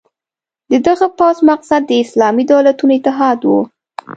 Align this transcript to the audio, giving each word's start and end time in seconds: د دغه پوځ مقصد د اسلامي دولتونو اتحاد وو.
د 0.71 0.73
دغه 0.87 1.07
پوځ 1.17 1.37
مقصد 1.49 1.81
د 1.87 1.91
اسلامي 2.03 2.43
دولتونو 2.51 2.91
اتحاد 2.95 3.39
وو. 3.49 3.59